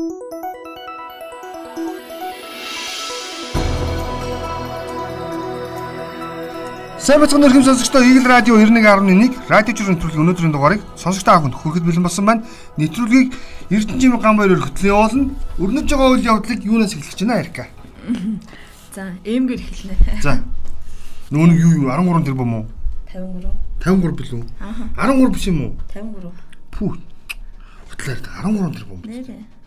[0.00, 0.08] Сайн
[7.20, 12.04] бацхан өрхөм сонсогчдоо Eagle Radio 91.1 радио жирийн нэвтрүүлгийн өнөөдрийн дугаарыг сонсогчдоо авахд хүрэхэд бэлэн
[12.08, 12.48] болсон байна.
[12.80, 13.28] Нэвтрүүлгийг
[13.68, 15.36] Эрдэнэжим ган баяраар хөтлөн явуулна.
[15.60, 17.68] Өрнөж байгаа үйл явдлыг юунаас эхлэх гэж байна Эрика?
[18.96, 20.00] За, эмгэр эхэлнэ.
[20.24, 20.40] За.
[21.28, 22.64] Нүүн юу юу 13 тэрбум уу?
[23.12, 23.52] 53.
[23.84, 24.48] 53 билүү?
[24.96, 25.72] 13 биш юм уу?
[25.92, 26.32] 53.
[26.72, 26.96] Пүү.
[27.92, 29.04] Хөтлөөр 13 тэрбум.
[29.04, 29.59] Нэрээ.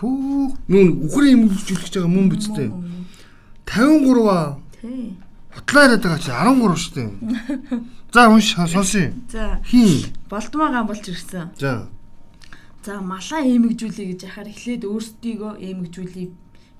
[0.00, 0.56] Пүү.
[0.72, 2.72] Нүүн үхрийн эмгэрчлэгч байгаа мөн биз дээ.
[3.68, 4.56] 53 аа.
[4.80, 5.12] Тий.
[5.52, 7.08] Хутлаа яриад байгаа чи 13 шүү дээ.
[8.14, 9.12] За унш сонсъё.
[9.30, 10.08] За, Хин.
[10.30, 11.52] болдмоо гам болж ирсэн.
[11.60, 11.86] За.
[12.82, 16.26] За, малаа эмгжүүлээ гэж яхаар эхлээд өөрсдийгөө эмгжүүлээ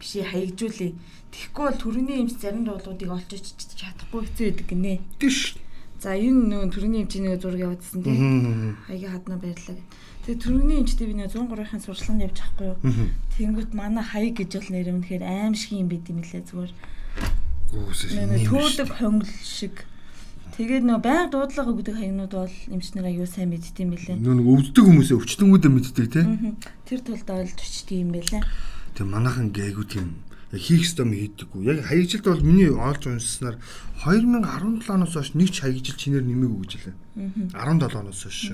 [0.00, 0.92] бишээ хаягжуулээ.
[1.30, 3.46] Тэгэхгүй бол төрөний эмч зарим дуулуудыг олж ич
[3.78, 4.94] чадахгүй хэцүү байдаг гинэ.
[5.20, 5.60] Тийш.
[6.00, 8.16] За, энэ нөгөө төрөний эмчийн нэг зураг явуулсан тий.
[8.88, 9.86] Хаягийн хадна баярлаа гэд.
[10.26, 12.78] Тэгээ төрөний эмчтэй би нэг 103-ын сурчлаганд явж байхгүй юу?
[13.40, 16.72] Тэнгүүт манай хаяг гэж бол нэр үнэхээр аим шиг юм байт юм лээ зүгээр.
[18.28, 19.88] Нэг төөдөг хонгол шиг.
[20.60, 24.16] Тэгээд нөө байнга дуудлага өгдөг хаягнууд бол эмчнэр аюу сайн мэддэм билээ.
[24.20, 26.22] Нүг өвддөг хүмүүсээ өвчтөнгүүдээ мэддэг те.
[26.84, 28.42] Тэр тулд бол төчдөг юм байлаа.
[28.92, 30.20] Тэг манайхан гээгүй тийм
[30.52, 31.62] хийх ёстой юм хийдэггүй.
[31.64, 33.56] Яг хаягжилт бол миний олж уншсанаар
[34.02, 36.96] 2017 оноос хойш нэг ч хаягжил чинээр нэмээгүй гэж хэлээ.
[37.54, 38.50] 17 оноос хойш.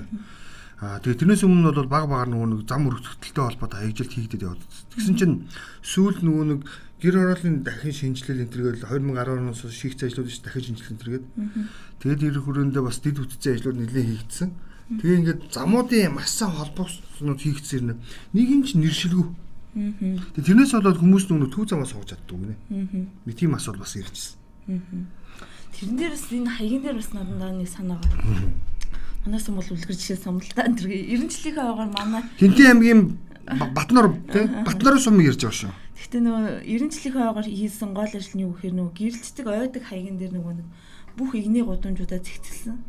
[0.77, 4.61] Аа тэгээ тэрнээс өмнө бол баг багаар нөгөө нэг зам өргөтөлтэй холбоотой хаягжилт хийгдэд яваад.
[4.93, 5.35] Тэгсэн чинь
[5.81, 6.59] сүүл нөгөө нэг
[7.01, 11.25] гэр хорооллын дахин шинжилэл энэ төргээл 2010 оноос шийгц ажлууд ш дахин шинжилэл энэ төргээд.
[11.97, 14.49] Тэгээд ирэх хүрээндээ бас дэд үтцэн ажлууд нэлээд хийгдсэн.
[15.01, 17.97] Тэгээ ингээд замуудын маш сайн холбооснууд хийгдсэн
[18.37, 19.25] нэг юм ч нэршилгүй.
[19.73, 22.55] Тэгээ тэрнээс болоод хүмүүс нөгөө төв замаа сууж чаддаг гинэ.
[23.25, 24.37] Нэг тийм асуудал бас ирчихсэн.
[25.73, 28.53] Тэрэн дээрээс энэ хаягийн дээр бас надад нэг санаа байна.
[29.27, 33.19] Манайс бол үлгэр жишээ сумлалтаа энэ эренчлийнхээ аваар манай Хинтээ аймгийн
[33.75, 35.71] Батнор тий Батнарын сум ярьж байгаа шүү.
[35.99, 40.31] Гэхдээ нөгөө эренчлийнхээ аваар хийсэн гол ажил нь юу гэхээр нөгөө гэрэлцдэг ойдаг хаягын дээр
[40.31, 40.67] нөгөө нэг
[41.19, 42.79] бүх игний гудамжуудаа зэгцэлсэн.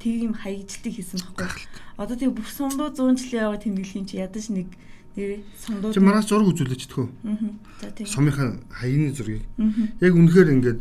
[0.00, 1.68] Тийм хаягжилтыг хийсэн байхгүй.
[2.00, 4.72] Одоо тийм бүх сумдуу 100 жилийн яваа тэмдэглэхийн чи ядаж нэг
[5.20, 6.96] нэр сумдуу Чи мараас зураг үзүүлээч.
[6.96, 7.12] Аа.
[7.84, 8.08] За тийм.
[8.08, 9.44] Сумынхаа хаяны зургийг.
[10.00, 10.80] Яг үнэхээр ингээд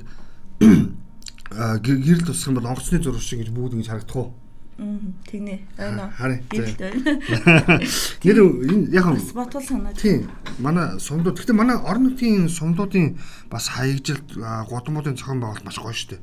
[1.83, 4.31] гэрэл тусах юм бол онгоцны зураг шиг гэж бүгд ингэж харагдах уу?
[4.77, 4.99] Аа.
[5.29, 5.59] Тэгнэ.
[5.77, 6.09] Ойно.
[6.17, 6.39] Харин.
[6.49, 7.81] Гэрэлт байна.
[8.23, 9.93] Нэр энэ яг Бас бодвол санаа.
[9.93, 10.29] Тийм.
[10.59, 11.37] Манай сумдууд.
[11.37, 13.17] Гэхдээ манай орон нутгийн сумдуудын
[13.49, 16.21] бас хаягжилт гудамжуудын зохион байгуулалт маш гоё шүү дээ.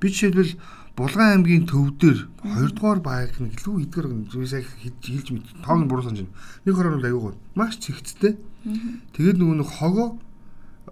[0.00, 0.56] Би жишээлбэл
[1.00, 4.62] Булган аймгийн төв дээр 2 дугаар байг нэг илүү эдгэр зүйлсээ
[5.00, 5.46] хэлж мэд.
[5.64, 6.36] Тоог нь буруу санаж байна.
[6.66, 8.36] Нэг хорон бол аюугаа маш цэгцтэй.
[9.16, 10.18] Тэгээд нөгөө нэг хогоо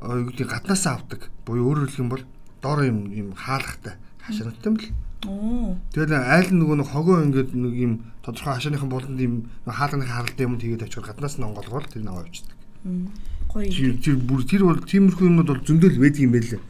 [0.01, 1.29] юу гэдэг гаднаасаа авдаг.
[1.45, 2.25] Буюу өөрөөр хэлэх юм бол
[2.63, 4.87] доор юм юм хаалгатай хашаантай юм л.
[4.87, 5.08] Оо.
[5.23, 7.93] Тэгээд айл нөгөө нэг хогоо ингээд нэг юм
[8.23, 12.55] тодорхой хашааныхан болонд юм хаалганы харалтай юм тэгээд авчир гаднаас нь онгоолгол тэр нэг авчдаг.
[13.49, 13.67] Гоё.
[13.73, 16.63] Тэр тэр бүр тэр бол тиймэрхүү юмуд бол зөндөл байдаг юм байлээ.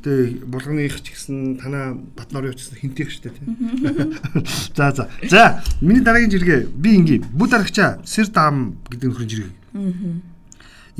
[0.00, 3.46] Тэгээ булганых ч гэсэн танаа Батнорын ч гэсэн хинтэх штэ тий.
[4.78, 5.10] За за.
[5.26, 9.52] За миний дараагийн жиргээ би ингийн бүд дарагчаа сэр даам гэдэг нөхрийн жиргээ.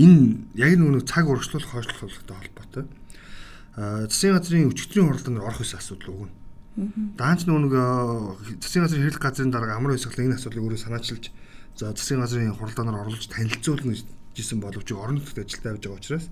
[0.03, 2.85] Энэ яг нэг цаг урагшлуулах хойшлуулахтай холбоотой.
[3.79, 6.42] Аа засгийн газрын өчигдрийн хуралдаанд орох гэсэн асуудал өгнө.
[6.73, 7.75] Даанч нэг
[8.65, 11.25] засгийн газрын хэрэглэх газрын дарга амар хэсэглэн энэ асуудлыг өөрөө санаачилж
[11.77, 13.93] за засгийн газрын хуралдаанаар оруулж танилцуулна
[14.33, 16.27] гэсэн боловч орон нутгад ажилдаа явж байгаа учраас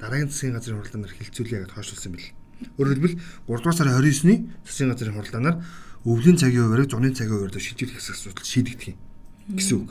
[0.00, 2.32] дараагийн засгийн газрын хуралдаанаар хилцүүлье гэж хойшлуулсан бэл.
[2.80, 3.16] Өөрөөр хэлбэл
[3.52, 5.56] 3 дугаар сарын 29-ны засгийн газрын хуралдаанаар
[6.08, 8.98] өвлийн цагийн хуваарийг зуны цагийн хуваарьд шийдвэрлэх асуудал шийдэгдэх юм
[9.52, 9.90] гэсэн үг.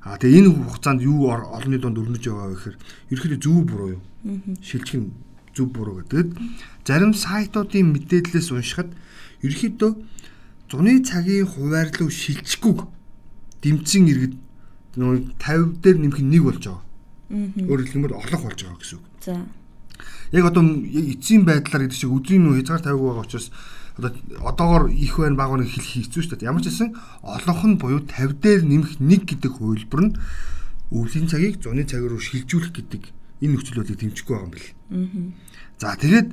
[0.00, 2.76] Аа тэгээ энэ хугацаанд юу олонний донд өрнөж яваа вэ гэхээр
[3.12, 4.02] ерөөхдөө зөв буруу юу?
[4.62, 5.12] Шилжих нь
[5.52, 6.38] зөв буруу гэдэг.
[6.86, 8.90] Зарим сайтуудын мэдээлэлээс уншихад
[9.42, 9.90] ерөөхдөө
[10.70, 12.86] зуны цагийн хуваарлуу шилжихгүй
[13.62, 14.34] дэмцэн иргэд
[14.96, 16.82] нөгөө 50 дээр нэмэх нэг болж байгаа.
[17.30, 19.06] Өөрөөр хэлбэл орлого болж байгаа гэсэн үг.
[19.20, 19.34] За.
[20.32, 23.48] Яг одоо эцсийн байдлаар гэдэг шиг өдрийн нөө хязгаар тавиагүй байгаа учраас
[23.96, 24.12] одоо
[24.44, 26.50] одоогоор их байна баг нэг хэлэх хэцүү шүү дээ.
[26.50, 26.92] Ямар ч гэсэн
[27.22, 30.16] олонх нь буюу 50 дээр нэмэх нэг гэдэг хувилбар нь
[30.92, 33.02] өвлийн цагийг зуны цаг руу шилжүүлэх гэдэг
[33.40, 34.68] энэ нөхцөл байдлыг дэмжихгүй байгаа юм бэл.
[35.80, 36.28] За тэгээд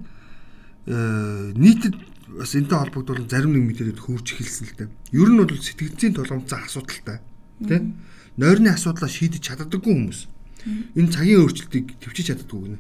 [1.56, 1.96] нийтэд
[2.38, 4.90] бас энэтэй холбогдуулан зарим нэг мэдээлэлд хөвж эхэлсэн л дээ.
[5.14, 7.20] Ер нь бол сэтгэгцийн толгомцсон асуудалтай.
[7.62, 7.86] Тэ?
[8.38, 10.20] Нойрны асуудлаа шийдэж чаддаггүй хүмүүс.
[10.98, 12.80] Энэ цагийн өөрчлөлтийг төвчиж чаддаггүй гинэ.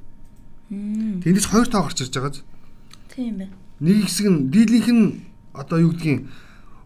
[1.21, 2.41] Тэндээс хоёр тоо гарч ирж байгаа.
[3.13, 3.53] Тийм байна.
[3.83, 5.05] Нэг хэсэг нь дийлийнх нь
[5.53, 6.25] одоо юу гэдгийг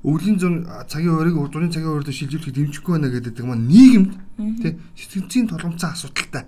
[0.04, 4.12] өвлийн зун цагийн хуваарийг урдууны цагийн хуваард шилжүүлэхэд дэмжихгүй байна гэдэг маань нийгэмд
[4.62, 6.44] тий сэтгэгцийн толгомцсон асуудалтай.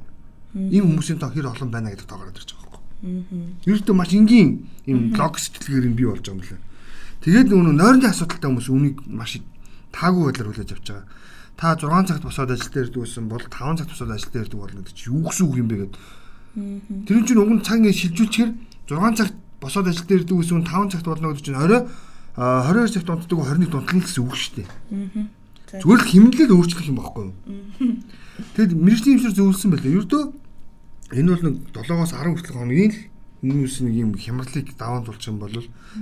[0.56, 2.69] Ийм хүмүүсийн тоо хэр олон байна гэдэг тоо гараад ирж байгаа.
[3.01, 6.61] Ердөө маш энгийн ийм лог сэтгэлгээр юм бий болж байгаа юм лээ.
[7.23, 9.39] Тэгээд нөгөө нойрны асуудалтай хүмүүс үнийг маш
[9.95, 11.07] таагүй байдлаар хүлээж авч байгаа.
[11.59, 14.79] та 6 цагт босоод ажил дээр байсан бол 5 цагт босоод ажил дээр ирдэг болно
[14.79, 15.99] гэдэг чи юу гэсэн үг юм бэ гэдэг.
[17.03, 18.51] Тэр нь чинь уг нь цаг ингэ шилжүүлчихэр
[18.87, 21.83] 6 цагт босоод ажил дээр байсан 5 цагт болно гэдэг чинь орой
[22.39, 24.67] 22 цагт унтдаг 21 унтна гэсэн үг шүү дээ.
[25.83, 27.35] Зүгээр л хэмнэлээд өөрчлөх юм баггүй юу?
[28.55, 29.97] Тэгэд мэрэгжлийн хэмжээр зөвлөсөн байлаа.
[29.99, 30.23] Ердөө
[31.13, 33.00] энэ бол нэг 7-оос 10 хүртэл хоногийн л
[33.41, 35.53] хүмүүс нэг юм хямралыг даван тулж юм бол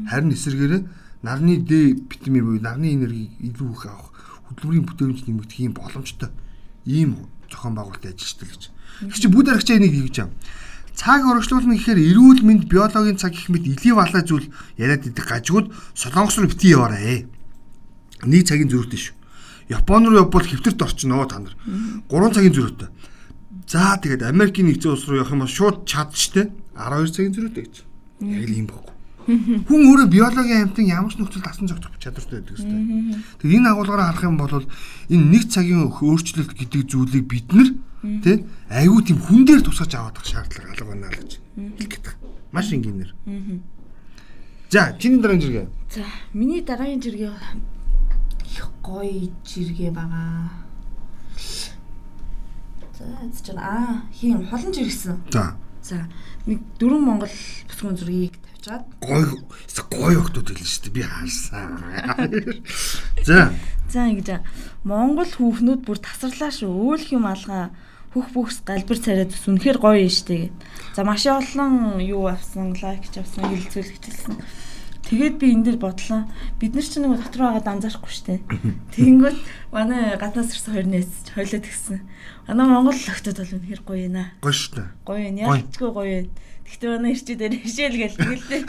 [0.10, 0.82] харин эсэргээрээ
[1.24, 4.12] нарны Д витамин буюу нарны энерги илүү их авах
[4.50, 6.30] хөдөлмөрийн бүтээмж нэмэгдэх юм боломжтой
[6.86, 8.64] ийм зохион байгуулалт ажилладаг гэж.
[9.08, 10.34] Тэг чи бүд аргач энийг хийж байгаа.
[10.98, 14.50] Цаг урагшлуулна гэхээр эрүүл мэнд биологийн цаг гэх мэт илий балай зүйл
[14.82, 17.30] яриад идэх гажигуд солонгос руу битгий яваарэ.
[18.26, 19.16] Нэг цагийн зөрүүтэй шүү.
[19.78, 21.54] Япон руу явбал хэвтэрт орчихно та нар.
[22.10, 22.90] 3 цагийн зөрүүтэй.
[23.66, 27.76] За тэгээд Америкийн нэгдсэн улс руу явах юм бол шууд чадчихтэй 12 цагийн зөрүүтэй гэж.
[28.22, 28.94] Яг л юм баггүй.
[29.68, 33.20] Хүн өөрөө биологийн амьтан ямар ч нөхцөлд асан зогтох чадвартай байдаг хэвээр.
[33.44, 34.64] Тэгээ энэ агуулгаараа харах юм бол
[35.12, 37.70] энэ нэг цагийн өөрчлөлт гэдэг зүйлийг бид нар
[38.24, 41.32] тий айгүй тийм хүн дээр тусгаж аваад шаардлага алга байна л гэж
[41.76, 42.20] хэлэх байна.
[42.56, 43.12] Маш энгийнээр.
[44.72, 45.68] За, чиний дараагийн жиргээ.
[45.92, 47.32] За, миний дараагийн жиргээ
[48.88, 50.48] гоё жиргээ байгаа.
[52.98, 53.06] За,
[53.46, 55.22] чинь аа, хин холон жиргсэн.
[55.32, 55.56] За.
[55.86, 56.04] За,
[56.50, 57.32] нэг дөрвөн Монгол
[57.70, 58.36] бүсгүйн зургийг
[58.68, 59.24] авчаад гой
[59.92, 61.70] гой октод хэлнэ шүү дээ би харсан.
[63.26, 63.54] За.
[63.90, 64.44] За ингэж
[64.84, 66.68] Монгол хүүхнүүд бүр тасарлаа шүү.
[66.68, 67.72] Өөлх юм алгаа
[68.12, 70.56] хөх бүхс галбир царайд ус үнэхээр гоё юм штэ гэд.
[70.96, 74.36] За маш олон юу авсан, лайк ч авсан, хилцүүлэг хэлсэн.
[75.08, 76.28] Тэгээд би энэ дээр бодлоо.
[76.60, 78.44] Бид нар ч нэг дотор байгаад анзаарахгүй штэ.
[78.92, 79.40] Тэнгүүт
[79.72, 82.04] манай гаднаас ирсэн хоёр нээсч хойлоод гисэн.
[82.44, 84.36] Манай Монгол охтод бол үнэхээр гоё юм аа.
[84.44, 84.84] Гоё штэ.
[85.08, 85.40] Гоё юм.
[85.40, 86.30] Ялчгүй гоё юм.
[86.68, 88.62] Гэхдээ манай ирчүүдээр хишээл гээл тэгэлээ.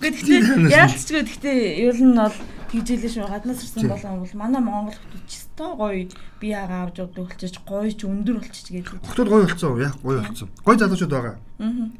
[0.00, 0.40] Гэхдээ
[0.72, 2.36] яалтчгүй гэхдээ ер нь бол
[2.72, 6.08] тэгжээлээ шүү гаднаас ирсэн болон бол манай Монгол хүмүүс ч өстой гоё
[6.40, 8.86] би яага авч болчих гоё ч өндөр болчих гэж.
[9.02, 9.82] Хотод гоё болцсон уу?
[9.82, 10.48] Яг гоё болцсон.
[10.62, 11.38] Гоё залуучууд байгаа.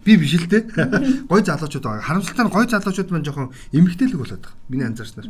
[0.05, 0.63] Би биш л дээ.
[1.31, 2.07] Гоё залуучууд байгаа.
[2.07, 4.59] Харамсалтай нь гоё залуучууд маань жоохон эмгтээлэг болоод байгаа.
[4.71, 5.27] Миний анзаарснаар.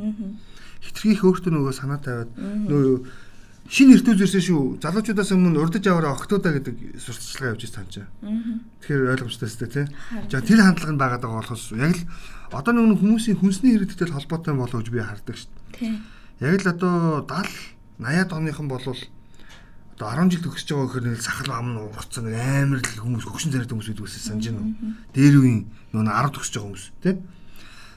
[0.84, 2.96] Хитрхийх өөртөө нөгөө санаа тавиад нөгөө
[3.72, 4.60] шинэ эрдүүл ирсэн шүү.
[4.84, 7.96] Залуучуудаас өмнө урдж аваараа октоодаа гэдэг сурталчилгаа явж байсан ч.
[8.84, 9.86] Тэгэхээр ойлгомжтой өстэй тий.
[10.28, 12.04] За тэр хандлага нь байгаа болохоос яг л
[12.52, 15.52] одоо нэг хүмүүсийн хүнсний хэрэгтэйтэй холбоотой болов гэж би хардаг шүү.
[15.74, 16.00] Тий.
[16.38, 19.00] Яг л одоо 70 80-аад оныхан болвол
[19.98, 23.26] одоо 10 жил төгсөж байгаа гэхээр нэг сахал ам нь ургацсан нэг амар л хүмүүс
[23.26, 24.74] хөгшин царайтай хүмүүс байдаг байсан санаж байна уу.
[25.10, 25.60] Дээр үеийн
[25.90, 27.14] нөгөө 10 төгсөж байгаа хүмүүс тий.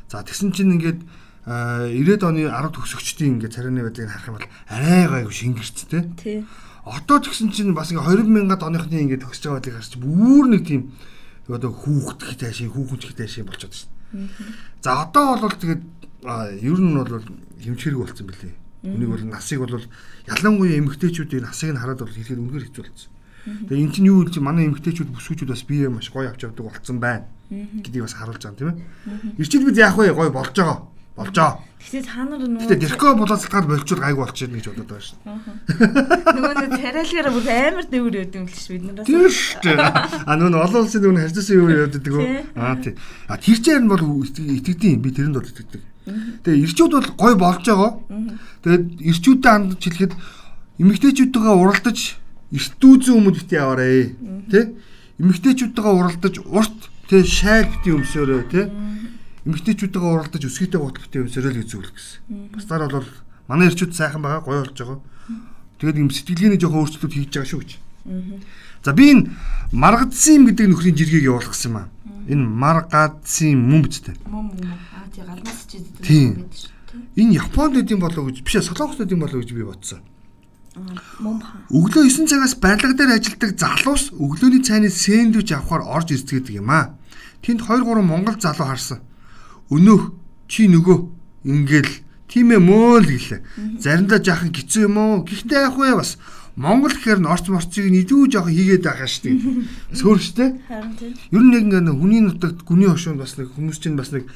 [0.09, 0.99] За тэгсэн чинь ингээд
[1.45, 6.01] 90-ад оны 10 төгсөгчдийн ингээд царайны байдлыг харах юм бол арай гайгүй шингэрч те.
[6.17, 6.37] Тий.
[6.85, 10.61] Одоо ч гэсэн чинь бас ингээд 2000-ад оныхны ингээд төгсөж байгаа байдлыг харч бүр нэг
[10.65, 10.81] тийм
[11.49, 13.89] одоо хүүхдэх таашаа хүүхэнчх таашаа болчиход шин.
[14.81, 15.81] За одоо бол тэгээд
[16.61, 17.25] ер нь бол
[17.61, 18.60] хэмчээрэг болсон билээ.
[18.81, 19.85] Үнийг бол насыг бол
[20.25, 23.11] ялангуяа эмэгтэйчүүдийн насыг нь хараад бол хэлэхэд үнэхээр хэцүү болсон.
[23.41, 26.97] Тэгээ эн чинь юу гэж манай эмэгтэйчүүд бүсгүүчүүд бас бие маш гоё авч явдаг болцсон
[27.01, 28.77] байна гэдгийг бас харуулж байгаа тийм ээ.
[29.37, 30.13] Ирчил бид яах вэ?
[30.13, 31.59] Гоё болж байгаа болжоо.
[31.81, 35.19] Тэгтээ та нар нөгөө Гэтэ дэрхөө болоцолтгаад болчвол гайгүй болчихно гэж бодоод байгаа шин.
[36.37, 39.07] нөгөө нэг царайлаараа бүр амар дэвэр өгд юм л ш бид нараас.
[39.09, 39.75] Тийм шүү.
[40.25, 42.25] А нөгөө олон улсын нөгөө харьцсан юу яадаг үү?
[42.55, 42.93] Аа тий.
[43.27, 45.81] А тэр чинь бол итгэдэм би тэрэнд бол итгэдэг.
[46.05, 47.91] Тэгээ ирчүүд бол гой болж байгаа.
[48.65, 50.13] Тэгээд ирчүүдэд хандж хэлэхэд
[50.81, 51.99] эмэгтэйчүүдтэйгээ уралдаж
[52.51, 54.17] эртүүзэн өмд битээ яваарэ.
[54.49, 54.59] Тэ?
[55.21, 58.61] Эмэгтэйчүүдтэйгээ уралдаж урт тэ шайл битээ өмсөөрөө тэ?
[59.45, 62.53] эмэгтэйчүүдтэйгээ уралдаж өсгийтэй гутал битээ өмсөрөө л зөвлөх гэсэн.
[62.53, 63.09] Бусдаар бол
[63.49, 64.99] манай ирчүүд сайхан байгаа, гоё болж байгаа.
[65.81, 67.71] Тэгээд юм сэтгэлгээний жоохон өөрчлөлт хийж байгаа шүү гэж.
[68.85, 69.33] За би энэ
[69.73, 71.89] маргадсан гэдэг нөхрийн жиргэг явуулах гэсэн юм аа.
[72.29, 74.15] Энэ маргадсан мөн биз дээ.
[74.29, 74.69] Мөн мөн.
[74.93, 76.05] Аа тий галнаас ч идэв.
[76.05, 76.45] Тийм.
[77.15, 80.01] Энэ Японд үдийн болов гэж биш солонгост үдийн болов гэж би бодсон.
[80.71, 86.95] Өглөө 9 цагаас барилга дээр ажилладаг залуус өглөөний цайны сэндвич авахар орж ирцгээдэг юм аа.
[87.43, 89.03] Тэнд 2 3 монгол залуу харсан.
[89.67, 90.15] Өнөөх
[90.47, 90.97] чи нөгөө
[91.43, 91.91] ингээл
[92.31, 93.41] тийм ээ мөө л гэлээ.
[93.83, 95.27] Заримдаа жаахан гизүү юм уу?
[95.27, 96.15] Гэхдээ яах вэ бас
[96.55, 99.35] Монгол гэхээр н орц морцыг нь илүү жоохон хийгээд байгаа шүү дээ.
[99.99, 100.49] Сөөрчтэй.
[100.67, 101.13] Харин тийм.
[101.31, 104.27] Ер нь яг ингээ хүний нутагт гүний хошуунд бас нэг хүмүүс чинь бас нэг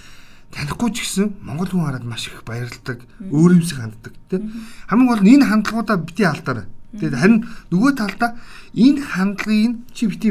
[0.55, 4.47] танихгүй ч гэсэн монгол хүн хараад маш их баярлдаг, өөрөмсөг ханддаг тийм.
[4.87, 6.67] Хамгийн гол нь энэ хандлагуудаа бити алдаарай.
[6.95, 7.39] Тэгээд харин
[7.75, 8.39] нөгөө талдаа
[8.71, 10.29] энэ хандлагыг чи бити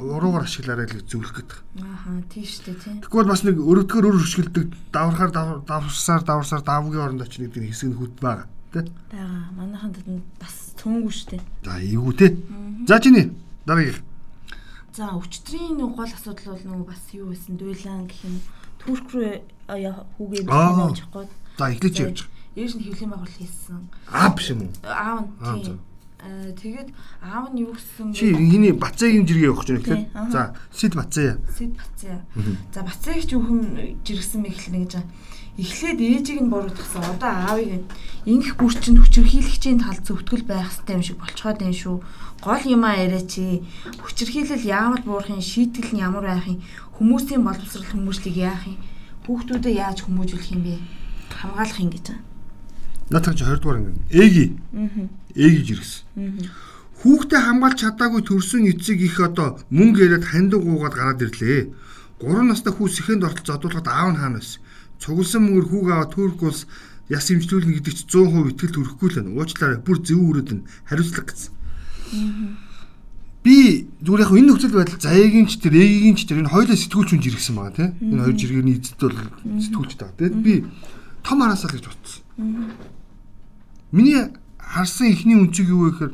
[0.00, 1.58] буруугаар ашиглаарай л зөвлөх гэдэг.
[1.84, 2.96] Ааха тийм шүү дээ тийм.
[3.04, 5.30] Тэгвэл бас нэг өрөвдгөр өр хөшгөлдөг давархаар
[5.68, 8.86] даварсаар даварсаар давгийн оронд очно гэдэг нэг хэсэг нь хөт байгаа тий.
[9.10, 9.50] Бага.
[9.56, 11.42] Манайхан тэнд бас цөөнгүү шүү дээ.
[11.64, 12.30] За эйгүү тий.
[12.88, 13.26] За чиний
[13.68, 14.00] дараагийн
[14.96, 18.40] За өчтөрийн нэг гол асуудал бол нөгөө бас юу байсан дуйлан гэх юм.
[18.80, 19.38] Турк руу
[20.18, 21.28] хүүгээ гоо.
[21.60, 22.18] За эхлэж явж.
[22.56, 23.86] ээж нь хөвлийн байгуул хийсэн.
[24.10, 24.72] Аа биш юм уу?
[24.82, 25.78] Аав нь тийм.
[26.18, 26.88] Аа тэгээд
[27.22, 30.32] аав нь юу гэсэн Чи хиний Бацаагийн жиргээ явах гэж байна гэхлээр.
[30.34, 30.42] За,
[30.74, 31.38] Сид Бацаа.
[31.54, 32.18] Сид Бацаа.
[32.74, 34.94] За Бацааг ч үхэн жиргсэн мэй гэхлээр гэж
[35.58, 37.02] эхлээд ээжийг нь буруутгасан.
[37.16, 37.82] Одоо аавыг
[38.28, 41.96] ингэх бүр чинь хүчирхийлэгчийн тал зөвтгөл байх хэрэгтэй юм шиг болцоход байна шүү.
[42.44, 43.64] Гол юмаа яриа чи.
[44.04, 46.60] Хүчирхийлэл яамд буурахын шийтгэл нь ямар байх юм?
[47.00, 48.78] Хүмүүсийн боловсрал хүмүүжлийг яах юм?
[49.24, 50.74] Хүүхдүүдэд яаж хүмүүжүүлэх юм бэ?
[51.32, 52.24] Хамгаалах юм гэж байна.
[53.10, 53.92] Натаг чи 20 дугаар ингэ.
[54.10, 54.46] Эги.
[54.74, 55.08] Аа.
[55.34, 56.04] Эги жиргсэн.
[56.16, 56.70] Аа.
[57.00, 61.72] Хүүхдээ хамгаалж чадаагүй төрсөн эцэг их одоо мөнгө яриад хандаг уугаад гараад ирлээ.
[62.20, 64.60] 3 настай хүү сэхэнд ортол зодуулахад аав нь хаана байсан?
[65.00, 66.68] Цугласан мөнгөөр хүүг аваад Турк улс
[67.08, 69.34] яс имжлүүлнэ гэдэг чи 100% итгэл төрөхгүй л байна.
[69.40, 69.80] Уучлаарай.
[69.80, 71.52] Бүр зөв өрөөд нь хариуцлага гэсэн.
[73.40, 77.08] Би зүгээр яг энэ нөхцөл байдал заяагийн ч тэр ээгийн ч тэр энэ хоёулаа сэтгүүлч
[77.16, 77.90] хүн жиргсэн байгаа тийм.
[78.04, 79.16] Энэ хоёр жиргэний эзэд бол
[79.64, 80.16] сэтгүүлч байгаа.
[80.20, 80.54] Тэгээд би
[81.24, 82.20] том хараасаа л гэж бодсон.
[83.96, 84.20] Миний
[84.60, 86.12] харсан ихний үнцэг юу вэ гэхээр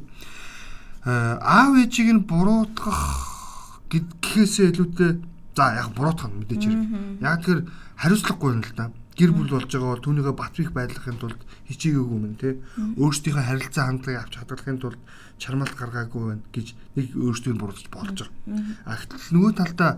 [1.43, 5.13] аав ээжийг нь буруутгах гэдгээсээ илүүтэй
[5.57, 6.83] за яг буруутгах нь мэдээж хэрэг.
[7.25, 7.59] Яг тэр
[7.97, 11.41] хариуцлагагүй юм л да гэр бүл болж байгаа бол түүнийгээ бат бих байдлахын тулд
[11.73, 12.61] хичээгээгүй мэн те
[13.01, 15.01] өөрсдийнхөө харилцаа хандлагыг авч хадгалахын тулд
[15.41, 18.61] чармалт гаргаагүй байна гэж нэг өөрсдөө буруутж болж байгаа.
[18.85, 19.91] А гэтэл нөгөө талдаа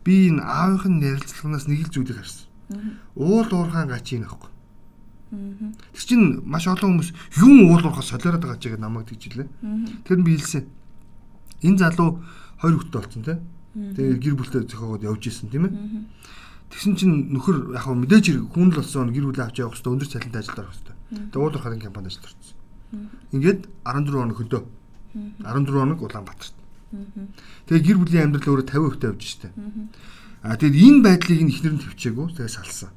[0.00, 2.48] би энэ аавынхын ярилцлаганаас нэг л зүйлийг харсан.
[3.20, 4.48] Уул уурхаан гачийн аахгүй.
[5.92, 7.12] Тэр чинь маш олон хүмүүс
[7.44, 9.48] юм уул уурхаа солиороод байгаа ч гэдэг намайг тэгжилээ.
[10.08, 10.64] Тэр нь би хэлсэн.
[11.68, 12.24] Энэ залуу
[12.64, 13.34] хоёр хүүхдтэй болсон те.
[13.74, 15.74] Тэгээ гэр бүлтэй зохиогоод явж исэн тийм ээ.
[16.70, 20.10] Тэгсэн чинь нөхөр яг мэдээж хэрэг хүн л болсон гэр бүлээ авч явах хэрэгтэй өндөр
[20.10, 20.96] цалинтай ажилд орох хэрэгтэй.
[21.34, 22.56] Тэгээ уулуур харын компанид ажилд орсон.
[23.34, 24.62] Ингээд 14 хоног хөдөө.
[25.42, 26.56] 14 хоног Улаанбаатарт.
[27.66, 29.50] Тэгээ гэр бүлийн амьдрал өөрөө 50% тавьж штэ.
[30.42, 32.90] А тэгээд энэ байдлыг нь ихнэр нь төвчээгүү тэгээ салсан.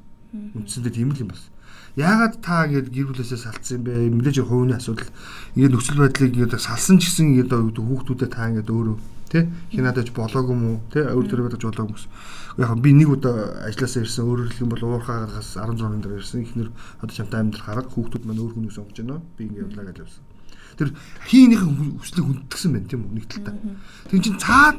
[0.54, 1.42] Үндсэндээ тийм л юм бас.
[1.98, 4.22] Яагаад та ингэж гэр бүлээсээ салцсан юм бэ?
[4.22, 5.10] Мэдээж хувийн асуудал.
[5.58, 8.96] Ингээд нөхцөл байдлыг ингээд салсан ч гэсэн ингээд хүүхдүүдэд та ингээд өөрөө
[9.34, 12.06] тий хинадаж болоогүй юм уу тий өөр төр байж болоогүй юм
[12.58, 16.46] яг би нэг удаа ажилласаа ирсэн өөрөөр хэлэх юм бол уурхаагаас 16 оны дараа ирсэн.
[16.46, 16.70] Ихнэр
[17.02, 20.22] одоо чамтай амьдрал хараад хүүхдүүд маань өөр хүнээс онгож байна би ингэ явлаа гэж явсан.
[20.78, 20.88] Тэр
[21.26, 23.14] хийнийхэн хүслийг хүндэтгсэн байна тийм үү?
[23.18, 23.54] Нэг талдаа.
[24.10, 24.78] Тэр чин цаад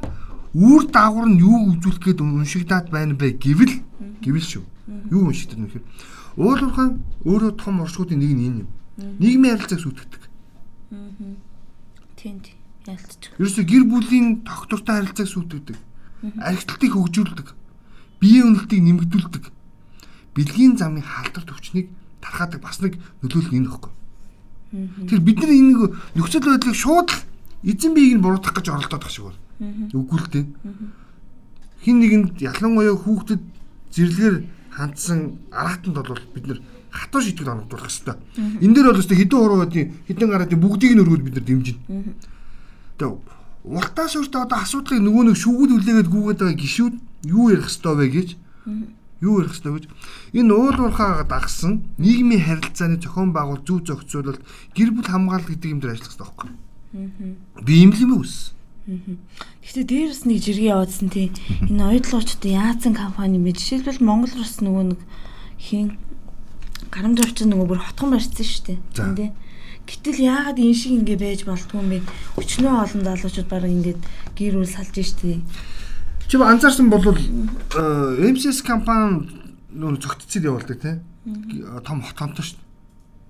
[0.55, 3.75] үүр дагавар нь юу үзүүлэх гээд уншигдаад байна бэ гэвэл
[4.23, 4.63] гэвэл шүү.
[5.11, 8.69] Юу уншигддаг нөхөр уул уурхаан өөрөө том оршуудын нэг нь энэ юм
[9.17, 10.23] нийгмийн харилцааг сүйтгэдэг
[12.19, 13.31] тийм тийм ялцчих.
[13.39, 15.77] Ерөөсө гэр бүлийн тогтвортой харилцааг сүйтгэдэг.
[16.43, 17.47] Архитектыг хөгжүүлдэг
[18.19, 19.43] биеийн үнэлтийг нэмэгдүүлдэг.
[20.35, 21.87] Бэлгийн замын халдвар төвчнийг
[22.19, 23.93] тархаадаг бас нэг нөлөөлөл энэ хөхгүй.
[25.07, 25.73] Тэр бид нар энэ
[26.19, 27.09] нөхцөл байдлыг шууд
[27.63, 29.39] эзэн биеийг нь буруутгах гэж оролдоод байгаа шиг бол.
[29.95, 30.45] Үгүй л дээ.
[31.87, 33.41] Хин нэгэнд ялангуяа хүүхдэд
[33.95, 34.35] зэрлэгээр
[34.79, 36.59] хандсан аратанд бол бид нар
[36.89, 38.15] хатуу шийтгэл оногдуулах хэрэгтэй.
[38.63, 41.79] Энэ дээр бол өстой хэдэн хураадын хэдэн гараадын бүгдийг нь өргөд бид нар дэмжинэ.
[42.97, 43.11] Тэгээ
[43.63, 46.95] уртаа шууртаа одоо асуудлыг нөгөө нэг шүүгүүд үлээгээд гүгээд байгаа гişүүд
[47.27, 48.29] юу ярих хэвээр вэ гэж
[49.19, 49.85] юу ярих хэвээр гэж
[50.39, 54.41] энэ уулуурхаа дагсан нийгмийн харилцааны зохион байгуул зөв зохицуулалт
[54.73, 56.49] гэр бүл хамгаалалт гэдэг юм дээр ажиллах хэрэгтэй байхгүй.
[57.67, 58.55] Би юм л юм үс.
[58.89, 61.29] Гэхдээ дээрс нэг жиргээ явуулсан тий.
[61.69, 65.01] Энэ ойдлогчдын яатсан компани мэд жишээлбэл Монгол Рус нөгөө нэг
[65.61, 65.97] хийн
[66.89, 68.79] гарамж орчин нөгөө бүр хотхон барьсан шүү дээ.
[69.13, 69.29] Тий.
[69.85, 71.99] Гэтэл яагаад энэ шиг ингэ байж болтгүй юм бэ?
[72.37, 74.01] Өчнөө олон залуучууд баг ингээд
[74.37, 75.41] гэр бүл салж штий.
[76.29, 79.29] Чи анзаарсан бол MCS компани
[79.73, 81.01] нөө цогтцол явуулдаг тийм
[81.85, 82.57] том хотонтой шүү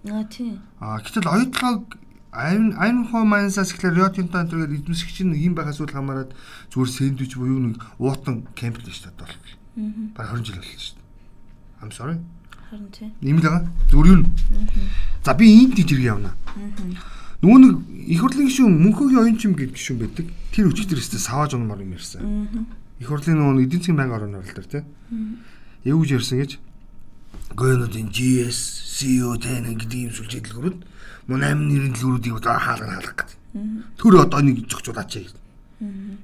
[0.04, 0.14] дээ.
[0.14, 0.60] Аа тийм.
[0.80, 1.84] Аа гэтэл оюутлогоо
[2.32, 6.30] айн айн хоо майнсаас ихлээр Риотинтон тэргээр эзэмсэгч нь юм байхаас үл хамааран
[6.70, 9.34] зүгээр сэндвич буюу нэг уутан кемп л шүү дээ бол.
[9.34, 9.90] Аа.
[10.14, 11.08] Баг 20 жил болсон шүү дээ.
[11.82, 12.18] I'm sorry.
[12.70, 13.12] Харин тийм.
[13.22, 13.64] Нэмэл байгаа.
[13.90, 14.26] Зүгээр юу?
[15.26, 16.36] За би энд тийж иргэ явна.
[17.42, 17.74] Нөгөө нэг
[18.14, 20.26] их хурлын гишүүн мөнхөгийн оюунчим гэдэг гишүүн байдаг.
[20.54, 22.68] Тэр өчтөр өстө савааж унмаар юм ярьсан
[23.00, 25.40] их хурлын нөгөө эдийн засгийн банк орон оролт дээр тийм.
[25.88, 26.60] Юу гэж
[27.60, 28.60] гэж гоонуудын GS
[28.96, 30.78] CEO тань гэдэг юм сүлжээ дэлгүүрүүд
[31.28, 33.38] мөн амин нэрийн дэлгүүрүүдийг одоо хаалга хаалгах гэдэг.
[34.00, 35.36] Тэр одоо нэг зохицуулаач гэж.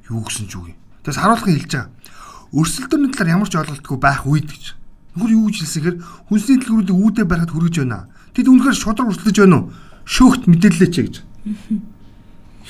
[0.07, 0.79] Юу гэсэн ч үг юм.
[1.03, 1.91] Тэгээс харуулхын хэлж байгаа.
[2.55, 4.65] Өрсөлдөрний талаар ямар ч ойлголтгүй байх үед гэж.
[5.15, 5.97] Нөхөр юу гэж хэлсэхээр
[6.31, 8.07] хүнсний дэлгүүрүүдийг үүдээ барихад хүрэж байна.
[8.31, 9.71] Тэд үнэхээр шудраг өрсөлдөж байна уу?
[10.07, 11.15] Шөөхт мэдээлэлээ ч гэж.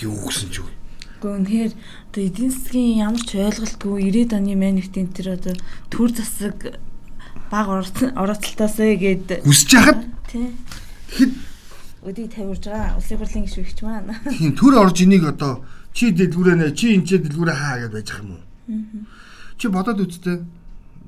[0.01, 0.69] Юу гэсэн ч үг.
[1.21, 5.55] Гэхдээ үнэхээр одоо эдийн засгийн ямар ч ойлголтгүй 90-ад оны манифестийн тэр одоо
[5.89, 6.77] төр засаг
[7.51, 9.99] баг орооцолтоосэй гэд хүсэж хахад.
[10.29, 11.31] Тэгэхэд
[12.05, 14.13] өдийг тавьж байгаа улсын хурлын гишүүгч маань.
[14.29, 18.25] Тийм төр орж энийг одоо чи дэлгүүрээ нэ чи энэ дэлгүүрээ хаа гэж байж байгаа
[18.25, 18.43] юм уу?
[19.57, 20.37] Чи бодоод үзтээ.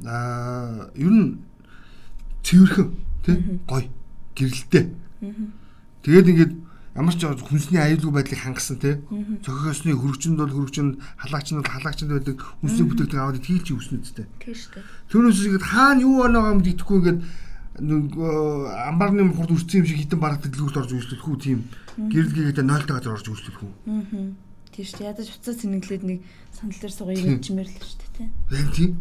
[0.05, 1.41] Аа ер нь
[2.45, 2.87] цэвэрхэн
[3.25, 3.89] тий гоё
[4.37, 4.85] гэрэлтэй.
[6.05, 6.53] Тэгээд ингээд
[6.97, 8.97] ямар ч хүнсний аюулгүй байдлыг хангасан те
[9.45, 14.25] зохиосны хөрөгчөнд бол хөрөгчөнд халаагчнд бол халаагчнд байдаг хүнсний бүтээгдэхүүн аваад тгийлж үснэ үстэй.
[14.41, 14.85] Тийм шүү дээ.
[15.13, 17.19] Түүнээс ихэд хаана юу оноогоо мэддэхгүй ингээд
[17.77, 21.59] амбарны хурд үрцэн юм шиг хитэн бараг дэлгүүрт орж үйлчлэх үү тийм
[22.01, 23.73] гэрэлгээгээ 0 тагаар орж үйлчлэх үү.
[23.93, 24.33] Аа.
[24.73, 25.09] Тийм шүү дээ.
[25.13, 28.29] Ядаж уцаа сэнэглээд нэг сандал дээр суугаа ирэмчмээр л шүү дээ тийм.
[28.73, 28.91] Тийм.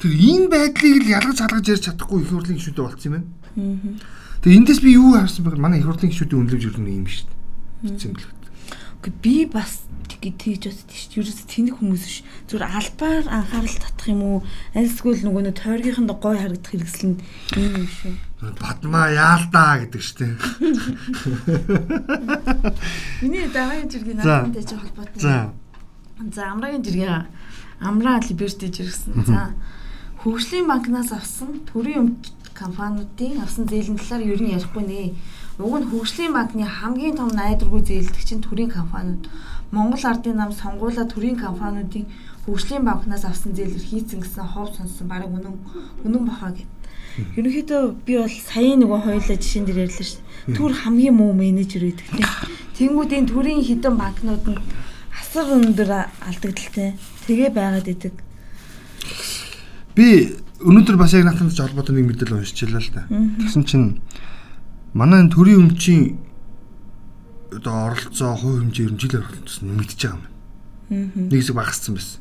[0.00, 3.28] Тэр энэ байдлыг л ялгаж халгаж ярьж чадахгүй их хурлын гишүүдэд болцсон юм байна.
[4.00, 5.58] Аа Тэгээ эндээс би юу харсан бэ?
[5.58, 7.90] Манай их хурлын гишүүдийн үнэлэмж юу юм шүү дээ.
[7.90, 8.30] Юм бэл.
[8.98, 9.82] Үгүй би бас
[10.22, 11.18] тэгж боддог шүү дээ.
[11.22, 12.22] Ерөөс тэнэг хүмүүс ш.
[12.50, 14.42] Зүгээр албаар анхаарал татах юм уу?
[14.74, 17.22] Альсгүй л нөгөө нөө тойргийнханд гой харагдах хэрэгсэл нь
[17.54, 18.12] юм юм шүү.
[18.58, 20.34] Батмаа яалтаа гэдэг шүү дээ.
[23.22, 25.22] Миний даваагийн жиргийн наадтай ч холбоотой.
[25.22, 25.50] За.
[26.34, 27.26] За амрагийн жиргээ
[27.82, 29.14] амраа либерти жиргсэн.
[29.26, 29.54] За
[30.22, 35.14] хөгжлийн банкнаас авсан төрийн өмч компаниудын авсан зээлийн талаар ер нь ярихгүй нэ.
[35.62, 39.30] Уг нь хөгжлийн банкны хамгийн том найдваргүй зээлдэг чинь төрийн компаниуд.
[39.70, 42.06] Монгол Ардын нам сонгуула төрийн компаниудын
[42.46, 45.54] хөгжлийн банкнаас авсан зээлээр хийцэн гэсэн хов сонссон баг үнэн
[46.04, 46.66] үнэн бахаа гэв.
[47.36, 50.22] Ерөнхийдөө би бол сая нөгөө хоёулаа жишээн дээр ярьлаа шүү.
[50.56, 52.30] Түр хамгийн муу менежер байдаг тийм.
[52.78, 54.62] Тэнгүүдийн төрийн хідэн банкнууд нь
[55.18, 55.90] асар өндөр
[56.24, 56.94] алдагдaltaй.
[57.26, 58.14] Тэгээ байгаад идэг.
[59.98, 63.02] Би өнөөдөр бас яг наатантай холбоотой нэг мэдээлэл уншчихлаа л да.
[63.06, 64.02] Тэгсэн чинь
[64.92, 66.18] манай төрийн өмчийн
[67.54, 71.30] одоо оролцоо хувь хэмжээ ер нь жилээр оролцсон нэмэгдэж байгаа юм.
[71.30, 72.20] Нэг хэсэг багассан байсан.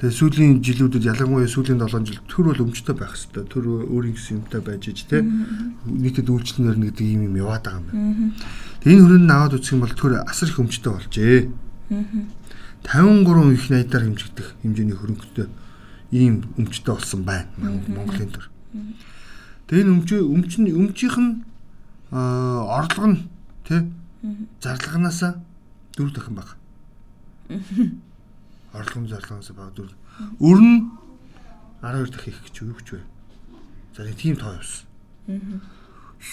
[0.00, 3.44] Тэгээ сүүлийн жилүүдэд ялангуяа сүүлийн 7 жил төр бол өмчтэй байх хэрэгтэй.
[3.44, 7.78] Төр өөрийн гэсэн юмтай байж ич тэ нийтэд үйлчлэнээр нэг гэдэг юм юм яваад байгаа
[7.78, 8.00] юм байна.
[8.80, 11.38] Тэгээ энэ хөрөнд аваад үзэх юм бол төр асар их өмчтэй болжээ.
[12.88, 15.46] 53 их найдаар хэмжигдэх хэмжээний хөрөнгөтэй
[16.10, 18.50] ийм өмчтэй болсон байна Монголын төр.
[19.66, 21.32] Тэгээ энэ өмч өмч нь өмчийнх нь
[22.10, 23.18] орлого нь
[23.66, 23.86] тий
[24.60, 25.38] зарлагнаасаа
[25.94, 26.56] дөрөв дахин баг.
[28.74, 29.94] Орлого нь зарлагнаасаа баг дөрөв.
[30.42, 30.90] Өр нь
[31.82, 33.02] 12 дахин их гэж юу гэж вэ?
[33.94, 34.86] За тийм тоо явсан.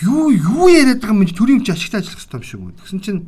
[0.03, 2.75] Юу юу яриад байгаа юм төрийн өмч ашигтай ажиллах хэрэгтэй юм шиг үү.
[2.77, 3.21] Тэгсэн чинь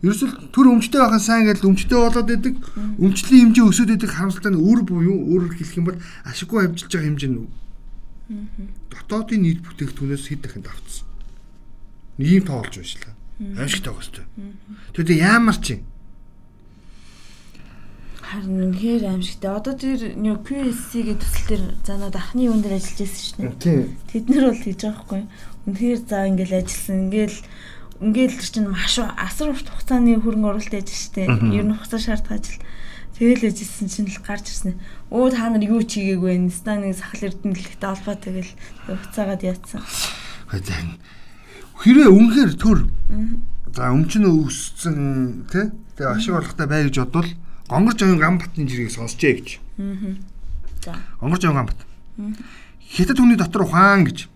[0.00, 2.56] Ерөөсөл төр өмчтэй байхan сайн гэдэл өмчтэй болоод идэг.
[3.04, 7.08] Өмчлийн хэмжээ өсөд идэг харамсалтай нь өөр буюу өөрөөр хэлэх юм бол ашиггүй амжилж байгаа
[7.12, 7.44] хэмжээ нь
[8.88, 11.04] дотоодын нийт бүтээгдэхүүнээс хэд дахин давтсан.
[12.16, 13.12] Ийм тоолж байшлаа.
[13.60, 14.28] Аимшигтай байгаа хэвээр.
[14.96, 15.74] Тэгээд яамар чи
[18.30, 19.50] харин үнэхээр аимшигтай.
[19.50, 23.90] Одоо тэр нөө QSC-ගේ төсөл төр за над ахны юунд дээр ажиллаж байсан шүү дээ.
[24.06, 25.22] Тэд нар бол хийж байгаа хгүй.
[25.66, 26.96] Үнэхээр за ингээл ажилласан.
[27.10, 27.38] Ингээл
[28.00, 31.28] ингээл тэр чинь маш асар урт хугацааны хөрөнгө оруулалт яж штэ.
[31.52, 32.60] Ер нь хугацаа шаардах ажил.
[33.18, 34.80] Тэгэл ажилласан чинь л гарч ирсэн.
[35.12, 36.52] Өө та нар юу чигээгүй вэ?
[36.54, 38.52] Станыг сахал эрдэнэлтэй албаа тэгэл
[38.88, 39.84] хуцаагаад яатсан.
[41.80, 42.88] Хэрвээ үнэхээр төр
[43.70, 45.68] за өмчн өссөн тий
[46.00, 47.28] Тэгээ ашиг орлоготой бай гэж бодвол
[47.68, 49.48] гонгор жавын гам батны жирийг сонсчээ гэж.
[50.80, 50.96] За.
[51.20, 51.80] Гонгор жавын гам бат.
[52.88, 54.32] Хятад хүний дотор ухаан гэж.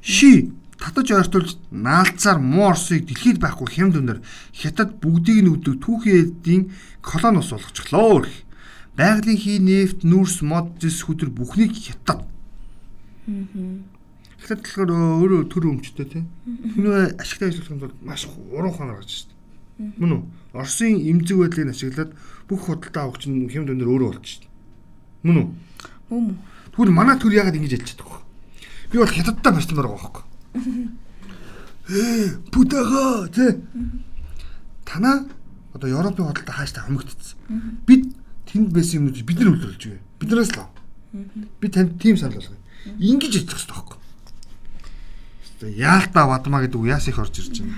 [0.00, 4.18] Ши татаж ойртуулж наалцаар муу орсыг дэлхийд байхгүй хямд өнөр
[4.56, 6.72] хятад бүгдийг нь үдэг түүхийдийн
[7.04, 8.24] колоноос болгочихлоо.
[8.96, 12.24] Байгалийн хий нефт, нүрс, мод, зэс хүдэр бүхнийг хятад.
[14.40, 16.24] Хятад болохоор өөрөө төр өмчтэй тийм.
[16.48, 19.36] Түүний ашигтай ажиллах бол маш уран ухаанаар гарч шээ.
[20.00, 20.22] Мөн үү?
[20.56, 22.10] Оросын эмзэг байдлыг ашиглаад
[22.48, 24.48] бүх худалдаа авах чинь хямд өнөр өөрөө шээ.
[25.28, 25.48] Мөн үү?
[26.08, 26.36] Мөн үү?
[26.72, 28.29] Тэгвэл манай төр яагаад ингэж ялж чадах вэ?
[28.90, 30.24] Би бол хятадтай барьсан байгаа байхгүй.
[31.90, 33.62] Ээ, путага тэ.
[34.84, 35.26] Танаа
[35.74, 37.38] одоо Европын худалдаа хааштай хомигдсон.
[37.86, 38.10] Бид
[38.50, 40.02] тэнд байсан юмнууд бид нар үлрүүлж байгаа.
[40.18, 40.66] Биднээс л.
[41.60, 42.58] Би танд тийм санал болгоё.
[42.98, 43.98] Ингиж ажиллах хэрэгтэй байхгүй.
[45.76, 47.74] Яалтаа бадмаа гэдэг үе яас их орж ирж байна.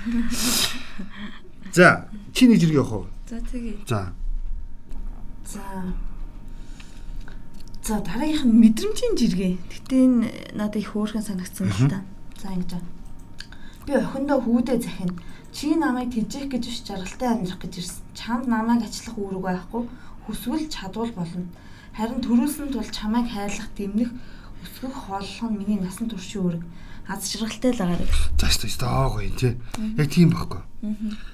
[1.72, 3.06] За, чи нэг зэрэг явах уу?
[3.28, 3.76] За тэгье.
[3.88, 4.12] За.
[5.44, 5.60] За.
[7.82, 9.58] За дараагийнх нь мэдрэмжийн жиргээ.
[9.58, 12.06] Гэтэ энэ надад их хөөрхөн санагдсан л та.
[12.38, 12.90] За ингэж байна.
[13.82, 15.18] Би охиндоо хүүдээ захин.
[15.50, 18.06] Чи намайг тэжээх гэж биш жаргалтай амьдрах гэж ирсэн.
[18.14, 19.82] Чамд намайг ачлах үүрэг байхгүй.
[20.22, 21.50] Хүсвэл чадвал болно.
[21.90, 24.10] Харин төрүүлсэн тул чамайг хайрлах, дэмнэх,
[24.62, 26.62] өсгөх хооллох нь миний насан туршийн үүрэг.
[27.10, 28.14] Аз жаргалтай л агаар.
[28.38, 29.52] За шүү дээ гоё тий.
[29.98, 30.62] Яг тийм байхгүй.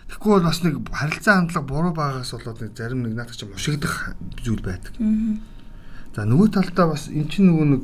[0.09, 4.17] Тэгэхгүй бол бас нэг харилцаа хандлага буруу байгаас болоод нэг зарим нэг наадах чинь мушигдах
[4.41, 4.97] зүйл байдаг.
[6.19, 7.83] За нөгөө талдаа бас эн чинь нөгөө нэг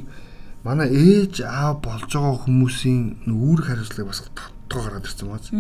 [0.67, 4.27] манай ээж аав болж байгаа хүмүүсийн үүрэг хариуцлагыг бас
[4.67, 5.55] тоо гараад ирсэн бааз.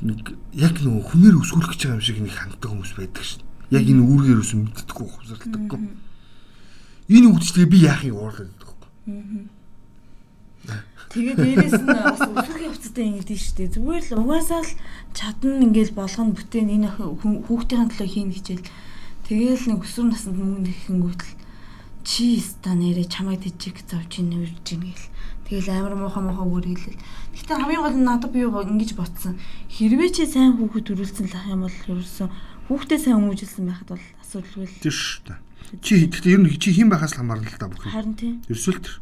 [0.00, 3.44] Нэг яг нөгөө хүнээр өсгөх гэж байгаа юм шиг нэг ханддаг хүмүүс байдаг шин.
[3.68, 5.80] Яг энэ үүргээр өсөн мэддэггүй ухамсарлагдаггүй.
[7.12, 8.88] Энэ үгдчлэгээ би яахыг уурлаад байдаг байхгүй.
[11.12, 13.76] Тэгээд дээрэс нь бас өсөх явцтай ингэдэж штэ.
[13.76, 14.72] Зүгээр л угаасаа л
[15.12, 18.64] чадна ингээл болгоно бүтээн энэ хүүхдийн төлөө хийн хичээл.
[19.26, 21.34] Тэгээл нэг өсвөр наснд мөнгө нэхэнгүүтэл
[22.06, 25.10] чи ста нэрэ чамайг дижиг зовж ийн үрж ийн гэл.
[25.50, 27.02] Тэгэл амар муухай муухай өөр хэлэл.
[27.34, 29.34] Гэтэ хамгийн гол нь надад би ингэж ботсон.
[29.66, 32.30] Хэрвээ чи сайн хүүхэд төрүүлсэн лах юм бол ерөөсөн
[32.70, 34.78] хүүхдээ сайн хүмүүжилсэн байхад бол асуудалгүй л.
[34.86, 35.38] Тийм шүү дээ.
[35.82, 37.82] Чи гэхдээ ер нь чи хэн байхаас л хамаарна л да бүх.
[37.82, 38.46] Харин тийм.
[38.46, 38.94] Ерөөсөө тэр.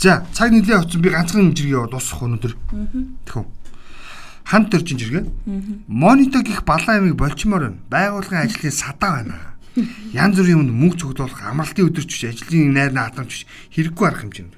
[0.00, 2.52] За цаг нэлээ авсан би ганцхан жиргээ дуусгах өнөдөр.
[3.28, 3.44] Тэхүү.
[4.48, 5.24] Хамт төрчин жиргээ.
[5.86, 7.80] Монито гих балан амиг болчмоор байна.
[7.92, 9.36] Байгууллагын ажлын садаа байна.
[10.16, 13.44] Янз бүрийн юмд мөнгө цуглуулах амралтын өдөрч биш ажлын найр наадамч
[13.76, 14.54] хэрэггүй арга хэмжээнд.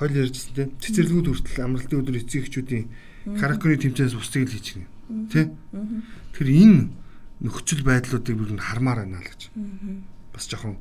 [0.00, 2.84] Хойл ярьжсэн тийм цэцэрлэгүүд хүртэл амралтын өдөр эцэг эхчүүдийн
[3.36, 4.88] каракуны тэмцээнээс бусдыг л хийж гэнэ.
[5.30, 5.52] Тэ?
[6.34, 6.88] Тэр энэ
[7.44, 9.52] нөхцөл байдлуудыг бүр хармаар байна л гэж.
[10.32, 10.80] Бас жоохон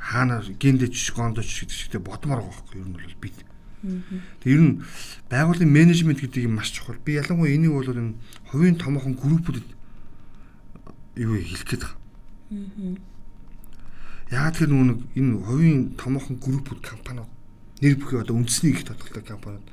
[0.00, 3.36] хаана гендэж гондож гэдэг чигтээ бодмоор байгаа байхгүй юу ер нь бол бид.
[3.80, 4.74] Тэр ер нь
[5.32, 7.00] байгууллагын менежмент гэдэг юм маш чухал.
[7.00, 8.14] Би ялангуяа энийг бол энэ
[8.52, 9.68] хувийн томоохон группүүдэд
[11.16, 11.96] юу хэлэх гээд байгаа.
[14.30, 17.30] Яагаад тэр нүг энэ хувийн томоохон группүүд компаниуд
[17.80, 19.66] нэр бүхий одоо үндэсний их тодорхойлдог компаниуд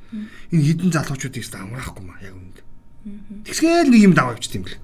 [0.55, 2.57] энэ хідэн залуучуудыг ч амраахгүй маа яг үүнд.
[3.43, 4.79] Тэгсгээл нэг юм даваавчт юм бэл.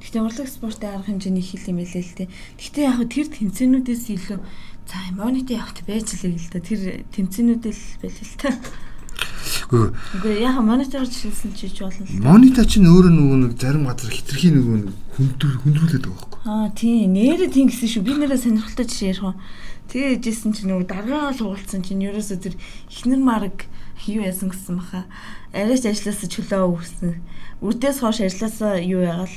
[0.00, 2.28] Гэхдээ урлаг спортын арга хэмжээний хил юм элэ л дээ.
[2.60, 4.38] Гэхдээ яг тэр тэмцээнүүдээс илүү
[4.90, 6.58] за монит явахт байж л да.
[6.58, 8.50] Тэр тэмцээнүүдэл байл л та.
[9.70, 12.18] Үгүй яг монитор жишээлсэн чиж болно л.
[12.26, 16.40] Монитор чинь өөрөө нөгөө нэг зарим газар хитрхийн нөгөө нэг хүндрэл хүндрүүлээд байгаа байхгүй.
[16.50, 18.02] Аа тийм нэрээ тийм гэсэн шүү.
[18.02, 19.34] Би нэрээ сонирхолтой жишээ ярих уу.
[19.94, 22.54] Тэгээ ээжсэн чинь нөгөө дараагаа суулцсан чинь ерөөсөө тэр
[22.90, 23.70] ихнэр марг
[24.10, 25.06] юу яасан гэсэн баха.
[25.54, 27.14] Арайч ажилласаа чөлөө өгсөн.
[27.62, 29.36] Үрдээс хойш ажилласаа юу ягаал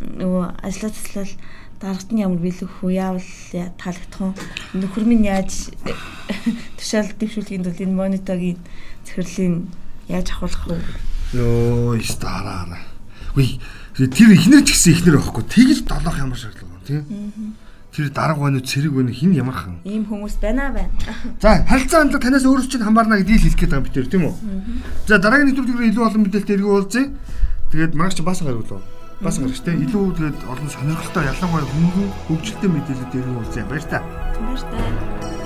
[0.00, 1.32] нөгөө ажиллаа таслал
[1.80, 3.30] дарагт нь ямар бэлэх хүү яавал
[3.78, 4.34] таалагдах уу
[4.74, 5.70] нөхөр минь яаж
[6.78, 8.58] тушаал дэвшүүлэхийн тулд энэ монитогийн
[9.06, 9.70] цэхэрлийг
[10.10, 11.38] яаж авахлах вэ?
[11.38, 12.66] Ёо стараа
[13.38, 13.58] үгүй
[14.10, 15.44] тэр ихнэр ч гэсэн ихнэр байхгүй.
[15.46, 17.54] Тэгж долоох ямар шаардлага тийм
[17.94, 20.90] тэр дарга байна уу цэрэг байна хин ямархан ийм хүмүүс байна байна.
[21.42, 24.34] За харилцаа хандлага танаас өөрөө чинь хамаарна гэдгийг хэлэх гээд байгаа юм битэр тийм үү?
[25.06, 27.04] За дараагийн нэвтрүүлгээр илүү олон мэдээлэлтэй эргүү уулзъя
[27.74, 33.10] тэгээд маргааш бас гаргалаа бас гарч те илүү тэгээд олон сонирхолтой ялангуяа хөнгөн хөгжилтэй мэдээлэл
[33.10, 33.98] дээр нь уулзъя баяр та.
[34.38, 35.37] Баяр та.